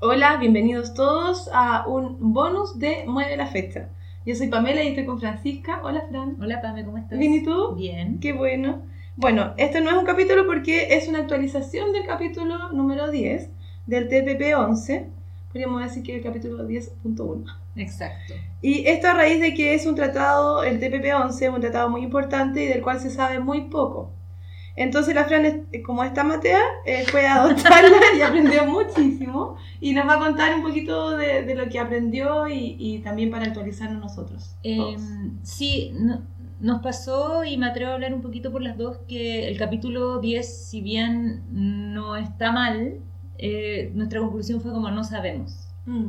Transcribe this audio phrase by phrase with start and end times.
[0.00, 3.88] Hola, bienvenidos todos a un bonus de Mueve la Fecha.
[4.24, 5.80] Yo soy Pamela y estoy con Francisca.
[5.82, 6.36] Hola, Fran.
[6.40, 7.18] Hola, Pame, ¿cómo estás?
[7.18, 7.74] ¿Bien y tú?
[7.74, 8.20] Bien.
[8.20, 8.82] Qué bueno.
[9.16, 13.50] Bueno, este no es un capítulo porque es una actualización del capítulo número 10
[13.86, 15.08] del TPP 11.
[15.48, 17.52] Podríamos decir que el capítulo 10.1.
[17.74, 18.34] Exacto.
[18.62, 21.90] Y esto a raíz de que es un tratado, el TPP 11, es un tratado
[21.90, 24.12] muy importante y del cual se sabe muy poco.
[24.78, 29.56] Entonces la Fran, eh, como está Matea, eh, fue a adoptarla y aprendió muchísimo.
[29.80, 33.30] Y nos va a contar un poquito de, de lo que aprendió y, y también
[33.30, 34.54] para actualizarnos nosotros.
[34.62, 34.96] Eh,
[35.42, 36.22] sí, no-
[36.60, 40.18] nos pasó y me atrevo a hablar un poquito por las dos que el capítulo
[40.18, 42.94] 10, si bien no está mal,
[43.38, 45.68] eh, nuestra conclusión fue como no sabemos.
[45.86, 46.08] Mm.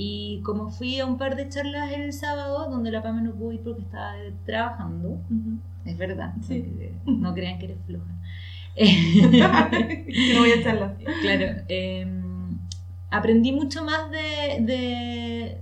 [0.00, 3.52] Y como fui a un par de charlas el sábado, donde la Pame no pudo
[3.52, 4.12] ir porque estaba
[4.46, 5.58] trabajando, Ujú.
[5.84, 6.60] es verdad, Sí.
[6.64, 8.06] porque no crean que eres floja.
[8.76, 10.94] que no voy a echarla.
[11.20, 12.06] Claro, eh,
[13.10, 15.58] aprendí mucho más de, de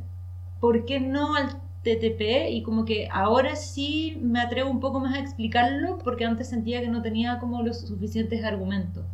[0.61, 1.49] por qué no al
[1.83, 6.49] TTP y como que ahora sí me atrevo un poco más a explicarlo porque antes
[6.51, 9.07] sentía que no tenía como los suficientes argumentos.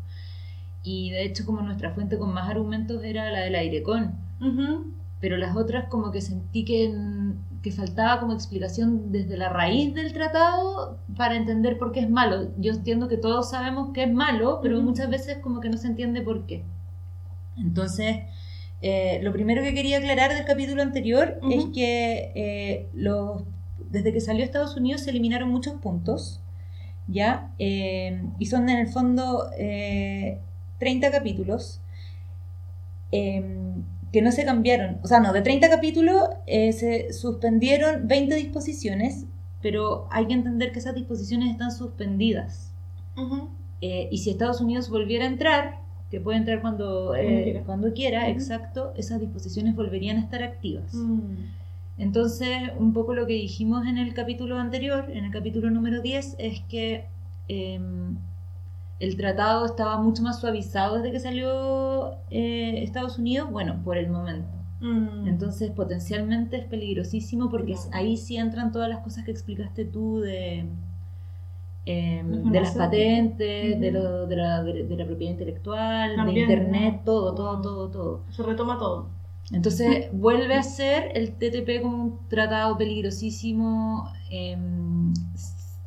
[0.82, 4.86] Y de hecho como nuestra fuente con más argumentos era la del Airecon, Ujú.
[5.22, 6.92] Pero las otras como que sentí que,
[7.62, 12.48] que faltaba como explicación desde la raíz del tratado para entender por qué es malo.
[12.58, 15.86] Yo entiendo que todos sabemos que es malo, pero muchas veces como que no se
[15.86, 16.64] entiende por qué.
[17.56, 18.16] Entonces,
[18.80, 23.44] eh, lo primero que quería aclarar del capítulo anterior es que eh, los,
[23.92, 26.40] desde que salió Estados Unidos se eliminaron muchos puntos,
[27.06, 27.52] ¿ya?
[27.60, 30.40] Eh, y son en el fondo eh,
[30.80, 31.80] 30 capítulos
[34.12, 34.98] que no se cambiaron.
[35.02, 39.24] O sea, no, de 30 capítulos eh, se suspendieron 20 disposiciones,
[39.62, 42.72] pero hay que entender que esas disposiciones están suspendidas.
[43.80, 45.78] Eh, y si Estados Unidos volviera a entrar,
[46.10, 47.62] que puede entrar cuando, eh, quiera.
[47.62, 50.92] cuando quiera, exacto, esas disposiciones volverían a estar activas.
[50.92, 51.36] Mm.
[51.98, 56.36] Entonces, un poco lo que dijimos en el capítulo anterior, en el capítulo número 10,
[56.38, 57.06] es que
[57.48, 58.16] em,
[59.02, 64.08] el tratado estaba mucho más suavizado desde que salió eh, Estados Unidos, bueno, por el
[64.10, 64.48] momento.
[64.80, 65.28] Mm.
[65.28, 70.66] Entonces, potencialmente es peligrosísimo porque ahí sí entran todas las cosas que explicaste tú de,
[71.84, 76.94] em, de las patentes, de, lo- de la, de- la propiedad intelectual, También, de internet,
[76.98, 77.04] ¿no?
[77.04, 78.20] todo, todo, todo, todo.
[78.30, 79.06] se retoma todo.
[79.52, 84.08] Entonces vuelve a ser el TTP como un tratado peligrosísimo.
[84.30, 85.12] em,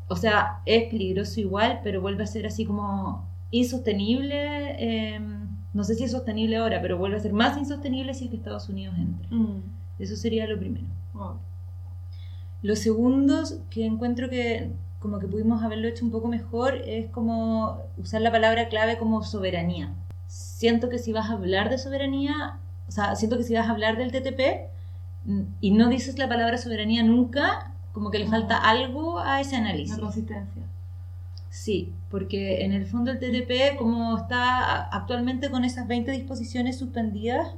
[0.07, 4.75] o sea, es peligroso igual, pero vuelve a ser así como insostenible.
[5.15, 8.29] em, no sé si es sostenible ahora, pero vuelve a ser más insostenible si es
[8.29, 9.27] que Estados Unidos entra.
[9.29, 9.61] Mm.
[9.99, 10.85] Eso sería lo primero.
[12.61, 17.83] Lo segundo que encuentro que como que pudimos haberlo hecho un poco mejor es como
[17.97, 19.93] usar la palabra clave como soberanía.
[20.27, 23.71] Siento que si vas a hablar de soberanía, o sea, siento que si vas a
[23.71, 24.71] hablar del TTP
[25.25, 29.53] mm, y no dices la palabra soberanía nunca, como que le falta algo a ese
[29.53, 29.97] La análisis.
[29.97, 30.61] consistencia.
[31.49, 37.55] Sí, porque en el fondo el TTP, como está actualmente con esas 20 disposiciones suspendidas,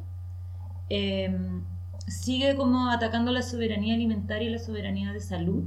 [0.90, 1.64] em,
[2.06, 5.64] sigue como atacando la soberanía alimentaria y la soberanía de salud.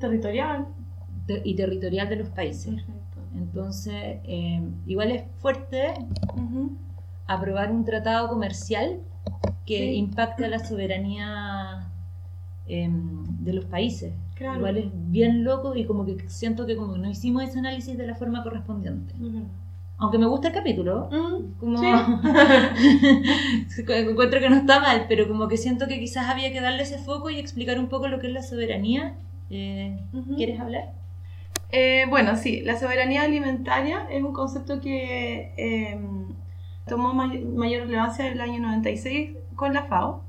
[0.00, 0.66] Territorial.
[1.26, 2.74] te- y territorial de los países.
[2.74, 3.20] Perfecto.
[3.36, 5.94] Entonces, em, igual es fuerte
[7.28, 8.98] aprobar un tratado comercial
[9.66, 9.94] que Sí.
[9.96, 11.86] impacte a la soberanía
[12.66, 14.12] em, de los países.
[14.34, 14.58] Claro.
[14.58, 18.06] Igual es bien loco y como que siento que como no hicimos ese análisis de
[18.06, 19.12] la forma correspondiente.
[19.14, 19.42] Es verdad.
[19.98, 21.86] Aunque me gusta el capítulo, Mm, como sí.
[23.88, 26.98] encuentro que no está mal, pero como que siento que quizás había que darle ese
[26.98, 29.14] foco y explicar un poco lo que es la soberanía.
[29.50, 30.36] Eh, Ujú.
[30.36, 30.92] ¿Quieres hablar?
[31.70, 35.98] Eh, bueno, sí, la soberanía alimentaria es un concepto que eh,
[36.86, 40.22] tomó may- mayor relevancia en el año 96 con la FAO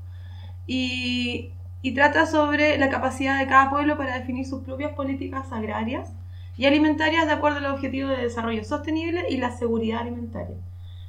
[0.66, 1.50] y,
[1.84, 6.14] y trata sobre la capacidad de cada pueblo para definir sus propias políticas agrarias
[6.56, 10.56] y alimentarias de acuerdo a los objetivos de desarrollo sostenible y la seguridad alimentaria.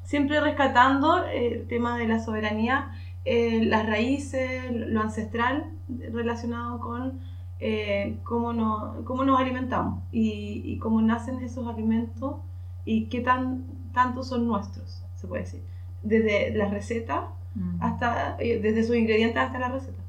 [0.04, 2.92] Siempre rescatando eh, el tema de la soberanía,
[3.24, 5.72] eh, las raíces, lo ancestral
[6.12, 7.22] relacionado con
[7.62, 12.36] eh, cómo, nos, cómo nos alimentamos y, y cómo nacen esos alimentos
[12.84, 13.64] y qué tan,
[13.94, 15.62] tanto son nuestros, se puede decir.
[16.04, 17.82] Desde la receta Mm.
[17.82, 20.02] hasta, desde sus ingredientes hasta la receta.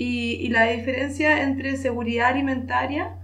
[0.00, 3.16] Y, la diferencia entre seguridad alimentaria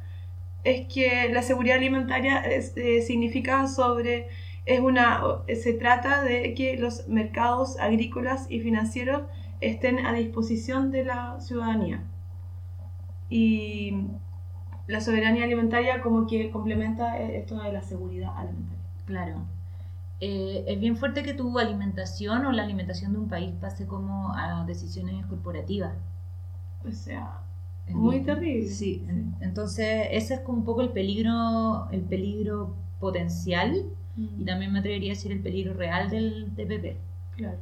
[0.64, 4.26] es que la seguridad alimentaria eh, significa sobre,
[4.66, 5.22] es una,
[5.54, 9.22] se trata de que los mercados agrícolas y financieros
[9.60, 12.02] estén a disposición de la ciudadanía.
[13.30, 14.08] Y
[14.88, 18.84] la soberanía alimentaria como que complementa esto de la seguridad alimentaria.
[19.06, 19.46] Claro.
[20.20, 24.32] eh, es bien fuerte que tu alimentación o la alimentación de un país pase como
[24.34, 25.92] a decisiones corporativas.
[26.86, 27.40] O sea,
[27.88, 28.68] muy terrible.
[28.68, 29.04] Sí,
[29.40, 33.86] entonces ese es como un poco el peligro, el peligro potencial
[34.16, 34.44] y mm.
[34.44, 36.96] también me atrevería a decir el peligro real del TPP.
[37.36, 37.58] Claro.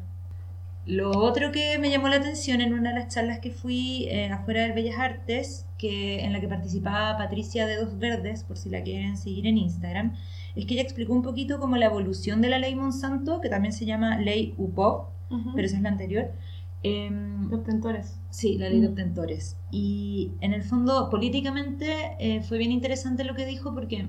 [0.84, 4.30] Lo otro que me llamó la atención en una de las charlas que fui eh,
[4.30, 8.68] afuera de Bellas Artes, que, en la que participaba Patricia de Dos Verdes, por si
[8.68, 10.14] la quieren seguir en Instagram,
[10.56, 13.72] es que ella explicó un poquito como la evolución de la ley Monsanto, que también
[13.72, 15.08] se llama ley UPOP,
[15.54, 16.32] pero esa es la anterior.
[16.82, 17.10] Eh,
[17.48, 18.18] de obtentores.
[18.30, 19.56] Sí, la ley de obtentores.
[19.70, 24.06] Y en el fondo, políticamente, eh, fue bien interesante lo que dijo porque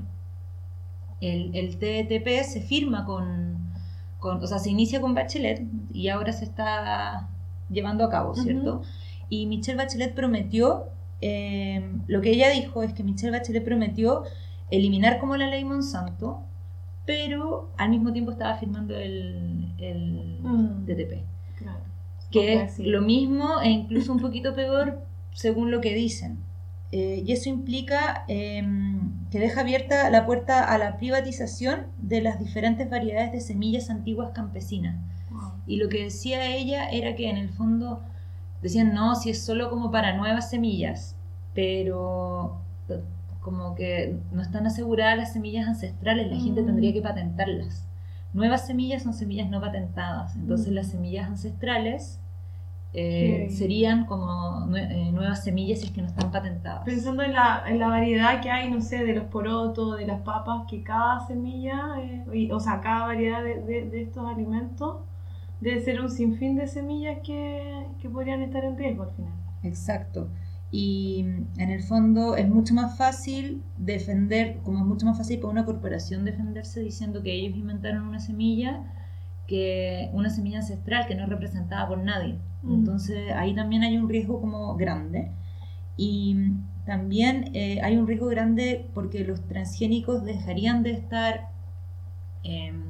[1.21, 3.57] el, el TTP se firma con,
[4.19, 7.29] con, o sea, se inicia con Bachelet y ahora se está
[7.69, 8.81] llevando a cabo, ¿cierto?
[9.29, 10.85] Y Michelle Bachelet prometió,
[11.21, 14.23] eh, lo que ella dijo es que Michelle Bachelet prometió
[14.69, 16.41] eliminar como la ley Monsanto,
[17.05, 20.85] pero al mismo tiempo estaba firmando el, el mm.
[20.85, 21.32] TTP.
[22.33, 25.01] Que es lo mismo e incluso un poquito peor
[25.33, 26.39] según lo que dicen.
[26.91, 32.39] Eh, y eso implica em, que deja abierta la puerta a la privatización de las
[32.39, 34.95] diferentes variedades de semillas antiguas campesinas.
[35.65, 38.01] Y lo que decía ella era que en el fondo
[38.61, 41.15] decían, no, si es solo como para nuevas semillas,
[41.53, 42.59] pero
[43.41, 46.93] como que no están aseguradas las semillas ancestrales, la gente tendría mm.
[46.93, 47.87] que patentarlas.
[48.33, 50.75] Nuevas semillas son semillas no patentadas, entonces mm.
[50.75, 52.19] las semillas ancestrales
[52.95, 56.83] eh, serían como eh, nuevas semillas si es que no están patentadas.
[56.85, 60.21] Pensando en la, en la, variedad que hay, no sé, de los porotos, de las
[60.21, 64.97] papas, que cada semilla, eh, o sea, cada variedad de, de, estos alimentos
[65.59, 69.33] debe ser un sinfín de semillas que, que podrían estar en riesgo al final.
[69.63, 70.29] Exacto.
[70.69, 71.25] Y
[71.57, 75.65] en el fondo es mucho más fácil defender, como es mucho más fácil para una
[75.65, 78.83] corporación defenderse diciendo que ellos inventaron una semilla
[79.47, 82.37] que una semilla ancestral que no es representada por nadie.
[82.61, 82.73] Mm.
[82.73, 85.31] Entonces ahí también hay un riesgo como grande.
[85.97, 86.35] Y
[86.85, 91.49] también eh, hay un riesgo grande porque los transgénicos dejarían de estar
[92.43, 92.83] em,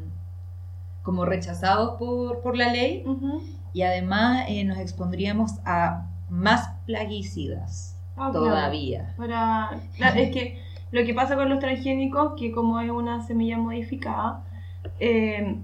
[1.03, 3.03] como rechazados por, por la ley
[3.73, 9.13] y además eh, nos expondríamos a más plaguicidas ah, todavía.
[9.17, 9.71] Para,
[10.15, 10.59] es que
[10.91, 14.43] lo que pasa con los transgénicos, que como es una semilla modificada,
[14.99, 15.57] eh,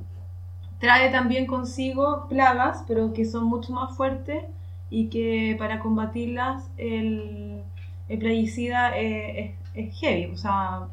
[0.79, 4.45] trae también consigo plagas, pero que son mucho más fuertes
[4.89, 7.61] y que para combatirlas el,
[8.07, 10.87] el plaguicida es, es, heavy, o sea,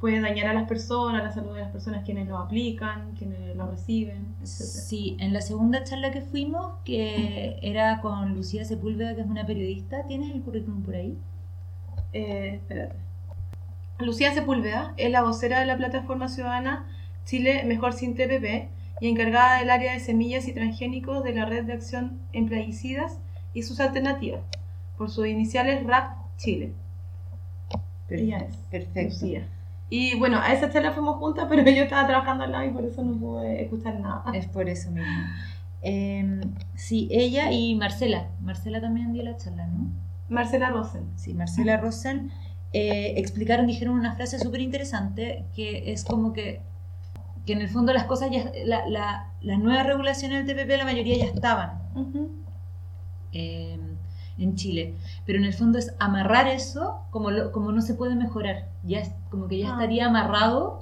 [0.00, 3.70] puede dañar a las personas, la salud de las personas quienes lo aplican, quienes lo
[3.70, 4.46] reciben, etc.
[4.46, 9.46] Sí, en la segunda charla que fuimos, que era con Lucía Sepúlveda, que es una
[9.46, 11.18] periodista, ¿tienes el currículum por ahí?
[12.12, 12.96] Eh, espérate.
[13.98, 16.86] Lucía Sepúlveda es la vocera de la plataforma ciudadana
[17.24, 21.64] Chile Mejor Sin TPP y encargada del área de semillas y transgénicos de la Red
[21.64, 23.18] de Acción en Plaguicidas
[23.54, 24.42] y sus alternativas,
[24.96, 26.72] por sus iniciales RAP Chile.
[28.08, 28.56] Perfecto.
[28.70, 29.26] Perfecto.
[29.90, 32.84] Y bueno, a esa charla fuimos juntas, pero yo estaba trabajando al lado y por
[32.84, 34.24] eso no pude escuchar nada.
[34.34, 35.12] Es por eso mismo.
[35.82, 36.40] Eh,
[36.74, 38.28] sí, ella y Marcela.
[38.40, 39.90] Marcela también dio la charla, ¿no?
[40.28, 41.04] Marcela Rosen.
[41.16, 42.30] Sí, Marcela Rosen.
[42.72, 46.60] Eh, explicaron, dijeron una frase súper interesante que es como que,
[47.48, 50.84] que en el fondo las cosas ya, la, la, las nuevas regulaciones del TPP la
[50.84, 51.80] mayoría ya estaban
[53.32, 54.96] en Chile.
[55.24, 58.68] Pero en el fondo es amarrar eso como, como no se puede mejorar.
[58.84, 59.72] Ya es como que ya ah.
[59.72, 60.80] estaría amarrado.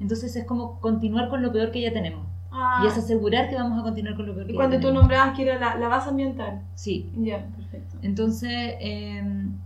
[0.00, 2.28] Entonces es como continuar con lo peor que ya tenemos.
[2.52, 2.82] Ah.
[2.84, 5.36] Y es asegurar que vamos a continuar con lo peor que y cuando tú nombrabas
[5.36, 6.62] que era la, la, base ambiental.
[6.76, 7.10] Sí.
[7.16, 7.96] Ya, perfecto.
[8.02, 9.58] Entonces, em,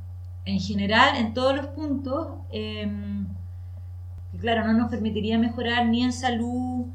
[0.47, 2.29] en general, en todos los puntos,
[4.41, 6.87] claro, no nos permitiría mejorar ni en salud,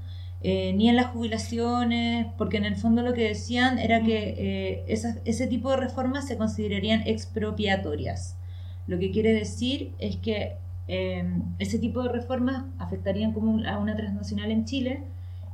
[0.42, 4.86] eh, ni en las jubilaciones, porque en el fondo lo que decían era que eh,
[5.26, 8.38] ese tipo de reformas se considerarían expropiatorias.
[8.86, 10.58] Lo que quiere decir es que
[10.88, 15.04] em, ese tipo de reformas afectarían como a una transnacional en Chile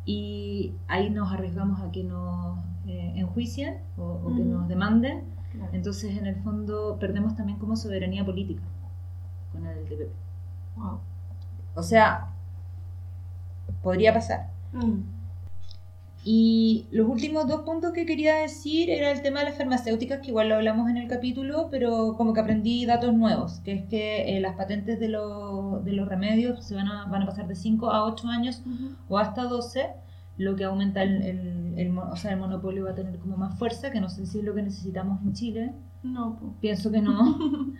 [0.06, 5.22] y ahí nos arriesgamos a que nos eh, enjuicien o, que nos demanden.
[5.72, 8.64] Entonces, en el fondo, perdemos también como soberanía política
[9.52, 10.10] con el TPP.
[11.76, 12.30] O sea,
[13.82, 14.48] podría pasar.
[14.74, 15.20] Mm.
[16.26, 20.28] Y los últimos dos puntos que quería decir era el tema de las farmacéuticas, que
[20.28, 24.38] igual lo hablamos en el capítulo, pero como que aprendí datos nuevos, que es que
[24.38, 27.90] eh, las patentes de, de, los remedios se van a, van a pasar de 5
[27.90, 28.62] a 8 años
[29.08, 29.92] o hasta 12,
[30.38, 31.22] lo que aumenta el,
[31.78, 34.40] el, o sea, el monopolio va a tener como más fuerza, que no sé si
[34.40, 35.74] es lo que necesitamos en Chile.
[36.04, 37.38] No, pienso que no.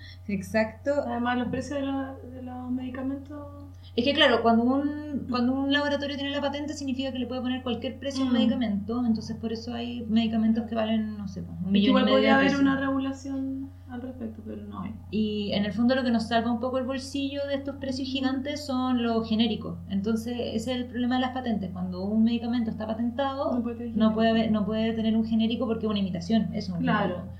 [0.28, 0.92] Exacto.
[1.06, 3.69] Además, los precios de, de los medicamentos
[4.00, 7.42] Es que claro, cuando un, cuando un laboratorio tiene la patente significa que le puede
[7.42, 8.34] poner cualquier precio a un Mm.
[8.36, 12.06] medicamento, entonces por eso hay medicamentos que valen, no sé, pues, un millón Igual y
[12.06, 14.94] medio podría haber una regulación al respecto, pero no hay.
[15.12, 18.08] Y en el fondo lo que nos salva un poco el bolsillo de estos precios
[18.08, 19.78] gigantes son los genéricos.
[19.90, 21.70] Entonces ese es el problema de las patentes.
[21.72, 25.66] Cuando un medicamento está patentado, No puede no puede, haber- no puede tener un genérico
[25.68, 26.48] porque es una imitación.
[26.54, 27.16] Es un Claro.
[27.16, 27.34] genérico.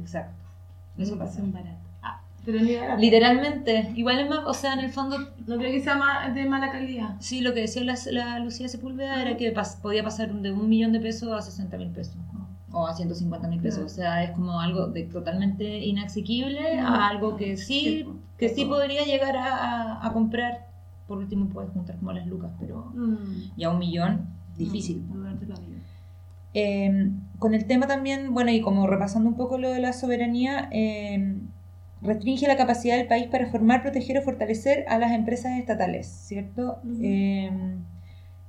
[0.00, 0.42] Exacto.
[0.96, 1.40] Eso pasa.
[1.40, 1.78] Educación barata.
[2.50, 2.96] Pero ni barata.
[2.98, 3.92] Literalmente.
[3.94, 6.70] Igual es más, o sea, en el fondo, No creo que sea ma- de mala
[6.72, 7.16] calidad.
[7.20, 10.66] sí, lo que decía la, la Lucía Sepúlveda era que pas- podía pasar de un
[10.66, 12.16] millón de pesos a 60 mil pesos.
[12.72, 13.84] O a 150 mil pesos.
[13.84, 18.06] O sea, es como algo de totalmente inasequible a algo que sí,
[18.38, 19.54] que sí podría llegar a,
[19.98, 20.68] a- a comprar.
[21.06, 23.56] Por último, puedes juntar como las lucas, pero Mm.
[23.58, 24.26] ya un millón,
[24.56, 25.02] difícil.
[25.02, 25.78] Mm, durante la vida.
[26.54, 30.68] Eh, con el tema también, bueno, y como repasando un poco lo de la soberanía,
[30.72, 31.36] eh,
[32.02, 36.78] restringe la capacidad del país para formar, proteger o fortalecer a las empresas estatales, ¿cierto?
[37.02, 37.50] Eh,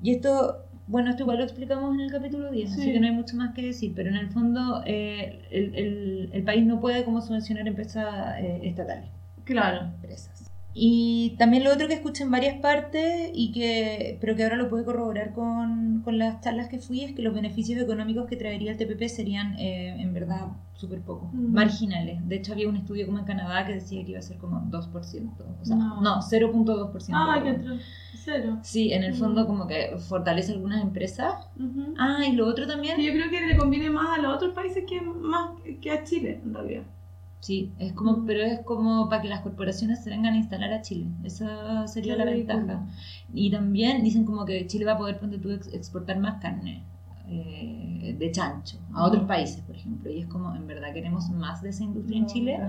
[0.01, 2.91] y esto, bueno, esto igual lo explicamos en el capítulo 10, así Sí.
[2.93, 6.43] que no hay mucho más que decir, pero en el fondo eh, el, el- el
[6.43, 9.09] país no puede como subvencionar empresas eh, estatales
[9.45, 9.87] Claro.
[9.95, 10.38] empresas.
[10.73, 14.69] Y también lo otro que escuché en varias partes, y que, pero que ahora lo
[14.69, 18.71] puedo corroborar con, con las charlas que fui, es que los beneficios económicos que traería
[18.71, 21.53] el TPP serían eh, en verdad súper pocos, Mm.
[21.53, 22.27] marginales.
[22.29, 24.61] De hecho, había un estudio como en Canadá que decía que iba a ser como
[24.69, 26.01] 2%, o sea, No.
[26.01, 27.17] no, 0.2%.
[27.17, 27.57] Ah, que.
[28.23, 28.59] Cero.
[28.61, 29.17] Sí, en el Mm.
[29.17, 31.33] fondo como que fortalece algunas empresas.
[31.97, 34.53] Ah, y lo otro también, Que yo creo que le conviene más a los otros
[34.53, 35.49] países que, más
[35.81, 36.83] que a Chile, en realidad.
[37.41, 40.81] Sí, es como, pero es como para que las corporaciones se vengan a instalar a
[40.81, 41.07] Chile.
[41.23, 42.57] Esa sería Qué la ridículo.
[42.57, 42.85] ventaja.
[43.33, 46.83] Y también dicen como que Chile va a poder ponte tú, ex- exportar más carne
[47.27, 50.11] eh, de chancho a otros países, por ejemplo.
[50.11, 52.59] Y es como, ¿en verdad queremos más de esa industria en Chile?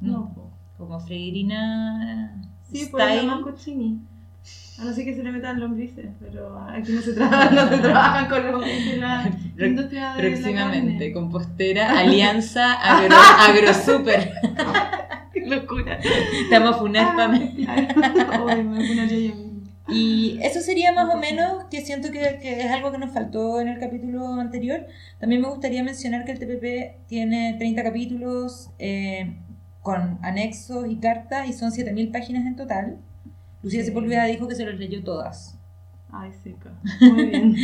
[0.00, 0.12] No.
[0.12, 0.50] No.
[0.78, 3.26] Como Freirina Sí, la style.
[3.26, 4.00] más cochini.
[4.78, 7.78] A no ser que se le metan lombrices, pero aquí no se trabajan, no se
[7.78, 13.14] trabajan con lombrices en la industria de Próximamente, la compostera, alianza, agro,
[13.48, 14.32] agrosuper.
[15.34, 15.98] Qué locura.
[16.52, 17.54] A funar, Ah, Pame.
[17.56, 18.46] claro.
[18.48, 19.50] Ay, me funaría yo misma.
[19.92, 23.60] Y eso sería más o menos, que siento que, que es algo que nos faltó
[23.60, 24.86] en el capítulo anterior.
[25.18, 29.34] También me gustaría mencionar que el TPP tiene 30 capítulos eh,
[29.82, 32.98] con anexos y cartas y son 7.000 páginas en total.
[33.62, 33.84] Lucía.
[33.84, 35.56] Sepúlveda dijo que se los leyó todas
[36.12, 36.72] Ay, seca.
[37.00, 37.54] Muy bien.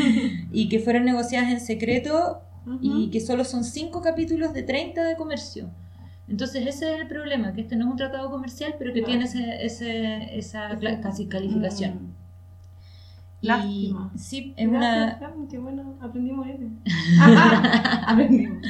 [0.52, 2.42] y que fueron negociadas en secreto
[2.80, 5.68] y que solo son 5 capítulos de 30 de comercio.
[6.28, 9.20] Entonces ese es el problema, que este no es un tratado comercial, pero que Claro.
[9.20, 11.94] tiene ese, ese- esa casi calificación.
[11.94, 12.25] Mm.
[13.42, 14.12] Y Lástima.
[14.16, 16.64] sí, es una, qué bueno, aprendimos eso.
[18.06, 18.62] aprendimos.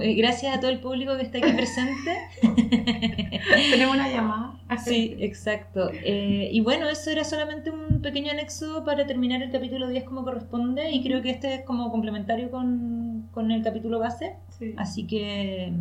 [0.00, 2.18] Eh, Gracias a todo el público que está aquí presente.
[3.70, 4.54] Tenemos una llamada.
[4.84, 5.90] Sí, exacto.
[5.92, 10.24] Eh, y bueno, eso era solamente un pequeño anexo para terminar el capítulo 10 como
[10.24, 14.36] corresponde y creo que este es como complementario con, con el capítulo base.
[14.58, 14.74] Sí.
[14.76, 15.72] Así que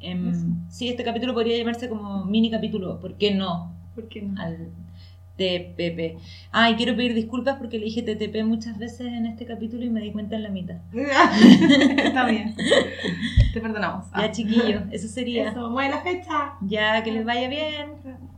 [0.00, 0.46] Eso.
[0.68, 3.72] sí, este capítulo podría llamarse como mini capítulo, ¿por qué no?
[3.94, 4.40] ¿Por qué no?
[4.40, 4.68] Al
[5.40, 6.18] TPP.
[6.52, 9.88] Ah, y quiero pedir disculpas porque le dije TTP muchas veces en este capítulo y
[9.88, 10.76] me di cuenta en la mitad.
[10.92, 12.54] Está bien.
[13.54, 14.04] Te perdonamos.
[14.14, 15.50] Ya, chiquillos, eso sería.
[15.50, 16.52] Eso, mueve la fecha.
[16.60, 18.28] Ya, que les vaya bien.